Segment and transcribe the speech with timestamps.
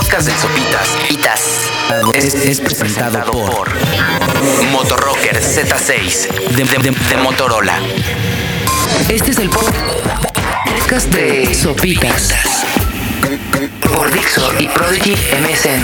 [0.00, 1.40] podcast de Sopitas Pitas
[2.14, 3.68] es, es presentado por
[4.72, 7.78] Motorrocker Z6 de, de- de Motorola.
[9.08, 12.32] Este es el podcast de Sopitas
[13.94, 15.82] por Dixo y Prodigy MSN.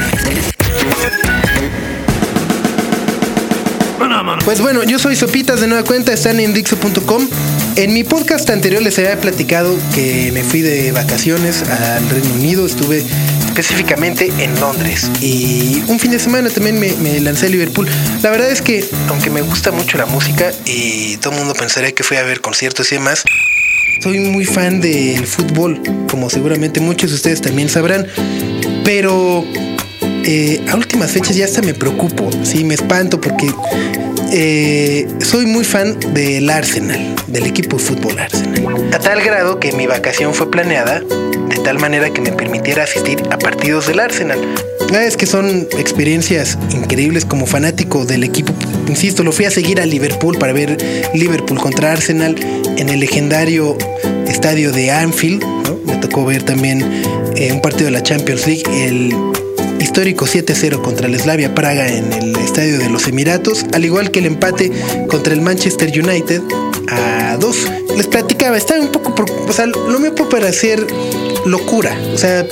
[4.45, 7.27] Pues bueno, yo soy Sopitas de nueva cuenta, están en Dixo.com.
[7.77, 12.67] En mi podcast anterior les había platicado que me fui de vacaciones al Reino Unido,
[12.67, 13.03] estuve
[13.55, 17.89] específicamente en Londres y un fin de semana también me, me lancé a Liverpool.
[18.21, 21.93] La verdad es que, aunque me gusta mucho la música y todo el mundo pensaría
[21.93, 23.23] que fui a ver conciertos y demás,
[24.03, 25.81] soy muy fan del fútbol,
[26.11, 28.09] como seguramente muchos de ustedes también sabrán,
[28.85, 29.45] pero
[30.25, 33.47] eh, a últimas fechas ya hasta me preocupo, sí, me espanto porque
[34.37, 38.93] eh, soy muy fan del Arsenal, del equipo de fútbol Arsenal.
[38.93, 43.23] A tal grado que mi vacación fue planeada de tal manera que me permitiera asistir
[43.31, 44.41] a partidos del Arsenal.
[44.93, 48.53] Es que son experiencias increíbles como fanático del equipo.
[48.89, 50.77] Insisto, lo fui a seguir a Liverpool para ver
[51.15, 52.35] Liverpool contra Arsenal
[52.77, 53.79] en el legendario
[54.27, 55.45] estadio de Anfield.
[55.87, 56.83] Me tocó ver también
[57.37, 59.15] eh, un partido de la Champions League, el
[59.85, 64.21] histórico 7-0 contra el Slavia Praga en el Estadio de los Emiratos, al igual que
[64.21, 64.73] el empate
[65.09, 66.41] contra el Manchester United
[66.89, 67.57] a 2.
[67.97, 69.15] Les platicaba, estaba un poco,
[69.47, 70.87] o sea, lo mío puede parecer
[71.45, 72.47] locura, o sea,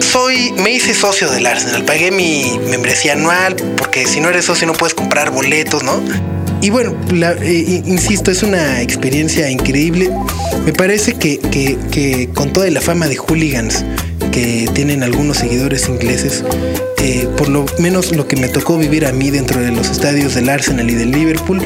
[0.00, 4.66] soy, me hice socio del Arsenal, pagué mi membresía anual, porque si no eres socio
[4.66, 6.00] no puedes comprar boletos, ¿no?
[6.60, 6.94] Y bueno,
[7.42, 10.10] eh, insisto, es una experiencia increíble.
[10.64, 11.38] Me parece que-
[11.90, 13.84] que con toda la fama de hooligans
[14.36, 16.44] que tienen algunos seguidores ingleses,
[17.02, 20.34] eh, por lo menos lo que me tocó vivir a mí dentro de los estadios
[20.34, 21.58] del Arsenal y del Liverpool,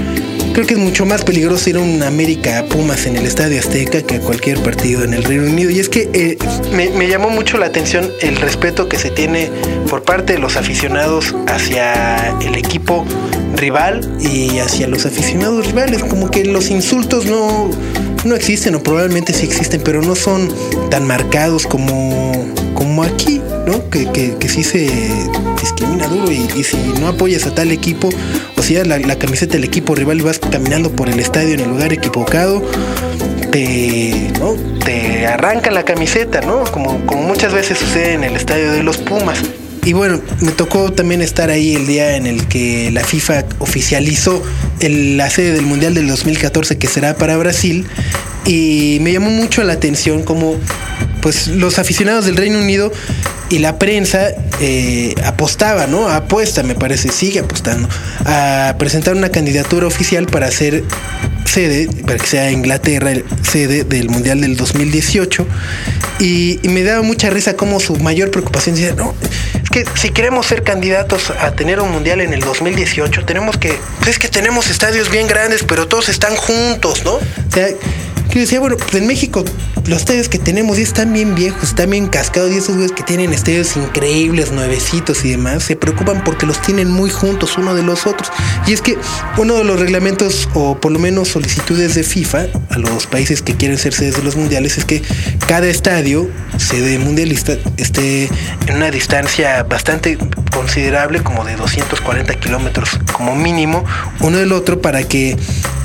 [0.52, 4.02] creo que es mucho más peligroso ir a un América Pumas en el Estadio Azteca
[4.02, 5.68] que a cualquier partido en el Reino Unido.
[5.68, 6.38] Y es que eh,
[6.72, 9.50] me, me llamó mucho la atención el respeto que se tiene
[9.88, 13.04] por parte de los aficionados hacia el equipo
[13.56, 16.04] rival y hacia los aficionados rivales.
[16.04, 17.68] Como que los insultos no,
[18.24, 20.48] no existen o probablemente sí existen, pero no son
[20.90, 22.32] tan marcados como,
[22.90, 23.88] como aquí, ¿no?
[23.88, 24.90] Que, que, que se
[25.60, 29.62] discrimina duro y, si no apoyas a tal equipo o das la, la camiseta del
[29.62, 32.64] equipo rival y vas caminando por el estadio en el lugar equivocado,
[33.52, 34.54] te, ¿no?
[34.84, 36.64] te arrancan la camiseta, ¿no?
[36.64, 39.38] Como, como muchas veces sucede en el estadio de los Pumas.
[39.84, 44.42] Y bueno, me tocó también estar ahí el día en el que la FIFA oficializó
[44.80, 47.86] la sede del Mundial del 2014 que será para Brasil.
[48.46, 50.56] Y me llamó mucho la atención como
[51.20, 52.92] pues los aficionados del Reino Unido
[53.48, 54.28] y la prensa
[54.60, 56.08] eh, apostaba, ¿no?
[56.08, 57.88] Apuesta, me parece, sigue apostando
[58.24, 60.84] a presentar una candidatura oficial para ser
[61.44, 65.46] sede, para que sea Inglaterra el sede del Mundial del 2018.
[66.20, 69.14] Y, me daba mucha risa como su mayor preocupación decía, no,
[69.62, 73.74] es que si queremos ser candidatos a tener un Mundial en el 2018, tenemos que,
[73.98, 77.14] pues es que tenemos estadios bien grandes, pero todos están juntos, ¿no?
[77.14, 77.20] O
[77.52, 77.68] sea,
[78.30, 79.44] que decía, bueno, pues en México
[79.86, 83.32] los estadios que tenemos están bien viejos, están bien cascados y esos güeyes que tienen
[83.32, 88.06] estadios increíbles, nuevecitos y demás, se preocupan porque los tienen muy juntos uno de los
[88.06, 88.30] otros.
[88.66, 88.96] Y es que
[89.36, 93.54] uno de los reglamentos o por lo menos solicitudes de FIFA a los países que
[93.56, 95.02] quieren ser sedes de los mundiales es que
[95.46, 98.30] cada estadio, sede mundialista, esté
[98.66, 100.18] en una distancia bastante
[100.50, 103.84] considerable, como de 240 kilómetros como mínimo,
[104.20, 105.36] uno del otro para que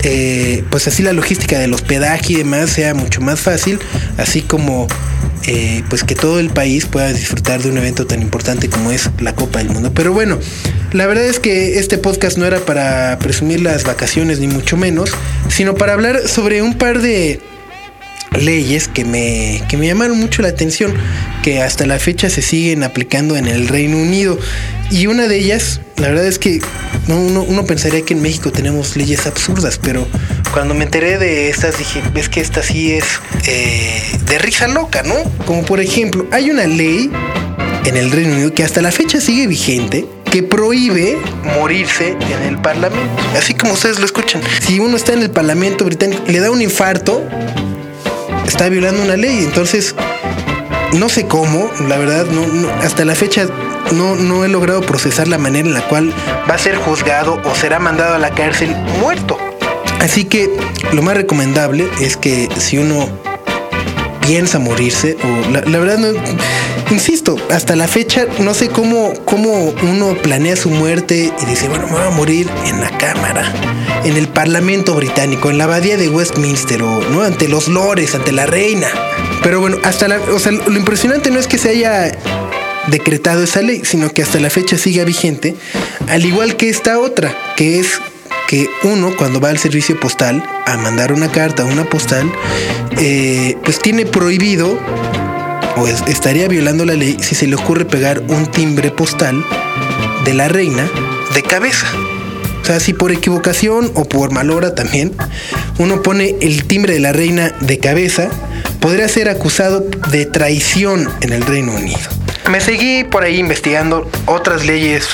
[0.03, 3.79] eh, pues así la logística del hospedaje y demás sea mucho más fácil,
[4.17, 4.87] así como
[5.47, 9.09] eh, pues que todo el país pueda disfrutar de un evento tan importante como es
[9.19, 9.91] la Copa del Mundo.
[9.93, 10.39] Pero bueno,
[10.91, 15.11] la verdad es que este podcast no era para presumir las vacaciones ni mucho menos,
[15.49, 17.41] sino para hablar sobre un par de
[18.37, 20.93] leyes que me, que me llamaron mucho la atención,
[21.43, 24.37] que hasta la fecha se siguen aplicando en el Reino Unido.
[24.91, 26.61] Y una de ellas, la verdad es que
[27.07, 30.07] no, uno, uno pensaría que en México tenemos leyes absurdas, pero
[30.53, 33.05] cuando me enteré de estas dije, ves que esta sí es
[33.47, 35.15] eh, de risa loca, ¿no?
[35.45, 37.09] Como por ejemplo, hay una ley
[37.85, 40.05] en el Reino Unido que hasta la fecha sigue vigente
[40.35, 43.23] que prohíbe morirse en el Parlamento.
[43.37, 44.41] Así como ustedes lo escuchan.
[44.59, 47.23] Si uno está en el Parlamento británico, le da un infarto,
[48.47, 49.43] está violando una ley.
[49.43, 49.95] Entonces,
[50.93, 53.47] no sé cómo, la verdad, no, hasta la fecha
[53.91, 56.13] no, no he logrado procesar la manera en la cual
[56.49, 59.37] va a ser juzgado o será mandado a la cárcel muerto.
[59.99, 60.49] Así que
[60.93, 63.09] lo más recomendable es que si uno
[64.21, 66.07] piensa morirse, o la, la verdad no,
[66.91, 71.87] insisto, hasta la fecha no sé cómo, cómo uno planea su muerte y dice, bueno,
[71.87, 73.51] me voy a morir en la cámara,
[74.03, 78.31] en el Parlamento británico, en la abadía de Westminster, o no, ante los lores, ante
[78.31, 78.87] la reina.
[79.43, 82.17] Pero bueno, hasta la, o sea, lo impresionante no es que se haya
[82.87, 85.55] decretado esa ley, sino que hasta la fecha sigue vigente,
[86.07, 87.99] al igual que esta otra, que es
[88.47, 92.31] que uno cuando va al servicio postal a mandar una carta, una postal,
[92.99, 94.79] eh, pues tiene prohibido
[95.77, 99.43] o estaría violando la ley si se le ocurre pegar un timbre postal
[100.23, 100.89] de la reina
[101.33, 101.87] de cabeza.
[102.61, 105.13] O sea, si por equivocación o por mal hora también
[105.77, 108.29] uno pone el timbre de la reina de cabeza,
[108.79, 111.99] podría ser acusado de traición en el Reino Unido.
[112.49, 115.07] Me seguí por ahí investigando otras leyes,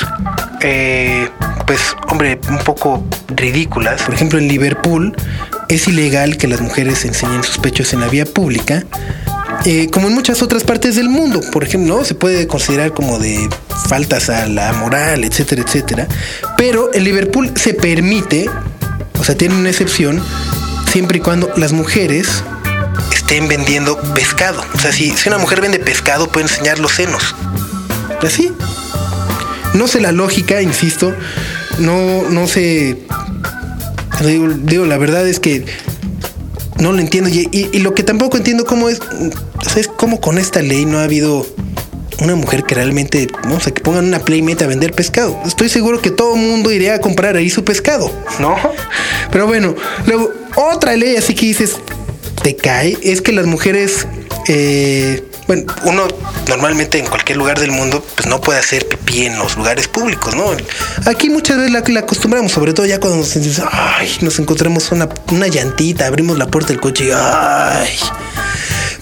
[0.62, 1.28] eh,
[1.66, 3.04] pues, hombre, un poco
[3.36, 4.02] ridículas.
[4.04, 5.16] Por ejemplo, en Liverpool
[5.69, 8.84] es ilegal que las mujeres enseñen sus pechos en la vía pública
[9.66, 13.48] eh, como en muchas otras partes del mundo, por ejemplo, se puede considerar como de
[13.88, 16.08] faltas a la moral, etcétera, etcétera.
[16.58, 18.50] Pero en Liverpool se permite,
[19.19, 20.22] o sea, tiene una excepción,
[20.92, 22.44] siempre y cuando las mujeres
[23.13, 24.63] estén vendiendo pescado.
[24.74, 27.36] O sea, si una mujer vende pescado, puede enseñar los senos.
[28.22, 28.52] Así.
[29.74, 31.16] No sé la lógica, insisto.
[31.80, 32.98] No, no sé.
[34.64, 35.66] digo, la verdad es que
[36.81, 37.30] no lo entiendo.
[37.30, 39.00] Y, lo que tampoco entiendo cómo es,
[39.78, 41.45] es cómo con esta ley no ha habido
[42.19, 45.39] una mujer que realmente, no sé, que pongan una playmate a vender pescado.
[45.45, 48.56] Estoy seguro que todo el mundo iría a comprar ahí su pescado, ¿no?
[49.31, 49.75] Pero bueno,
[50.06, 51.78] luego, otra ley así que dices,
[52.44, 54.07] te cae, es que las mujeres
[54.48, 56.08] eh, bueno, uno
[56.48, 60.36] normalmente en cualquier lugar del mundo pues no puede hacer pipí en los lugares públicos,
[60.36, 60.46] ¿no?
[61.06, 63.36] Aquí muchas veces la, acostumbramos, sobre todo ya cuando nos,
[63.72, 67.98] ay, nos encontramos una, una llantita, abrimos la puerta del coche y ay.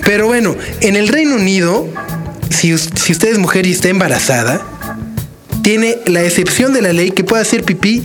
[0.05, 1.87] Pero bueno, en el Reino Unido,
[2.49, 4.61] si, si usted es mujer y está embarazada,
[5.61, 8.03] tiene la excepción de la ley que puede hacer pipí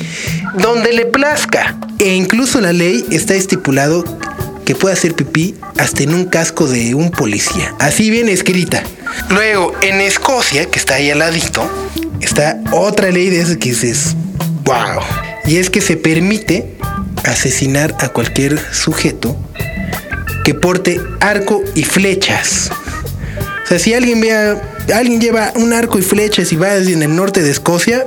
[0.59, 1.77] donde le plazca.
[1.99, 4.05] E incluso la ley está estipulado
[4.65, 7.75] que puede hacer pipí hasta en un casco de un policía.
[7.79, 8.83] Así bien escrita.
[9.31, 11.69] Luego, en Escocia, que está ahí al ladito,
[12.21, 14.17] está otra ley de esas que dices,
[14.65, 15.01] wow.
[15.47, 16.75] Y es que se permite
[17.25, 19.37] asesinar a cualquier sujeto
[20.45, 22.71] que porte arco y flechas.
[23.65, 24.61] O sea, si alguien vea,
[24.95, 28.05] alguien lleva un arco y flechas y va en el norte de Escocia,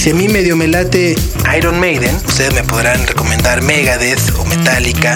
[0.02, 1.14] si a mí medio me late
[1.56, 5.14] Iron Maiden, ustedes me podrán recomendar Megadeth o Metallica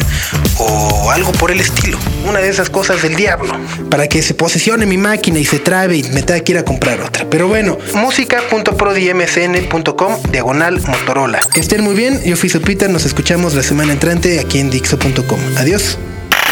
[0.58, 1.98] o algo por el estilo.
[2.28, 3.52] Una de esas cosas del diablo.
[3.90, 6.64] Para que se posesione mi máquina y se trabe y me tenga que ir a
[6.64, 7.28] comprar otra.
[7.28, 11.40] Pero bueno, música.prodimcn.com diagonal Motorola.
[11.56, 12.22] Estén muy bien.
[12.24, 12.86] Yo fui Sopita.
[12.88, 15.40] Nos escuchamos la semana entrante aquí en Dixo.com.
[15.56, 15.98] Adiós.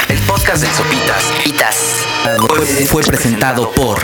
[0.09, 1.76] El podcast de Sopitas Pitas
[2.87, 3.99] fue, presentado por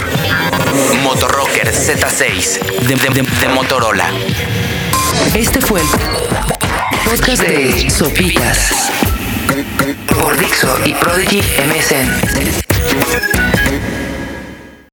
[1.03, 4.11] Motorrocker Z6 de, Motorola.
[5.35, 5.87] Este fue el
[7.09, 8.91] podcast de Sopitas
[10.21, 12.11] por Dixo y Prodigy MSN.